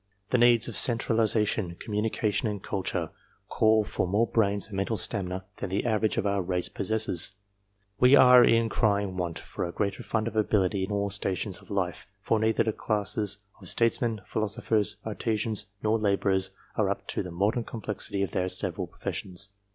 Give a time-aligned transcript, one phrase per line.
[0.31, 3.11] The needs of centralization, communica tion, and culture,
[3.49, 7.33] call for more brains and mental stamina than the average of our race possess.
[7.99, 11.69] We are in crying want for a greater fund of ability in all stations of
[11.69, 17.29] life; for neither the classes of statesmen, philosophers, artisans, nor labourers are up to the
[17.29, 19.49] modern complexity of their several professions.